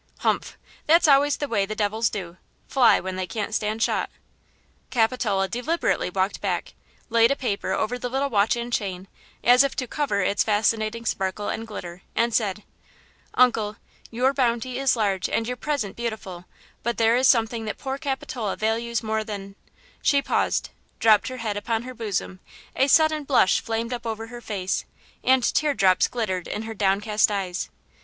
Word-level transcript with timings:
"Humph! 0.21 0.57
that's 0.87 1.07
always 1.07 1.37
the 1.37 1.47
way 1.47 1.63
the 1.63 1.75
devils 1.75 2.09
do–fly 2.09 2.99
when 2.99 3.17
they 3.17 3.27
can't 3.27 3.53
stand 3.53 3.83
shot." 3.83 4.09
Capitola 4.89 5.47
deliberately 5.47 6.09
walked 6.09 6.41
back, 6.41 6.73
laid 7.11 7.29
a 7.29 7.35
paper 7.35 7.71
over 7.73 7.99
the 7.99 8.09
little 8.09 8.31
watch 8.31 8.55
and 8.55 8.73
chain, 8.73 9.07
as 9.43 9.63
if 9.63 9.75
to 9.75 9.85
cover 9.85 10.21
its 10.21 10.43
fascinating 10.43 11.05
sparkle 11.05 11.49
and 11.49 11.67
glitter, 11.67 12.01
and 12.15 12.33
said: 12.33 12.63
"Uncle, 13.35 13.75
your 14.09 14.33
bounty 14.33 14.79
is 14.79 14.95
large 14.95 15.29
and 15.29 15.47
your 15.47 15.55
present 15.55 15.95
beautiful; 15.95 16.45
but 16.81 16.97
there 16.97 17.15
is 17.15 17.27
something 17.27 17.65
that 17.65 17.77
poor 17.77 17.99
Capitola 17.99 18.55
values 18.55 19.03
more 19.03 19.23
than–" 19.23 19.53
She 20.01 20.19
paused, 20.19 20.71
dropped 20.99 21.27
her 21.27 21.37
head 21.37 21.57
upon 21.57 21.83
her 21.83 21.93
bosom, 21.93 22.39
a 22.75 22.87
sudden 22.87 23.23
blush 23.23 23.59
flamed 23.61 23.93
up 23.93 24.07
over 24.07 24.25
her 24.33 24.41
face, 24.41 24.83
and 25.23 25.43
tear 25.43 25.75
drops 25.75 26.07
glittered 26.07 26.47
in 26.47 26.63
her 26.63 26.73
downcast 26.73 27.29
eyes. 27.29 27.69